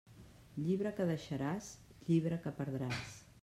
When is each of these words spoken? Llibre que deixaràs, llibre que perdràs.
Llibre 0.61 0.93
que 1.01 1.05
deixaràs, 1.11 1.69
llibre 2.09 2.41
que 2.47 2.59
perdràs. 2.63 3.17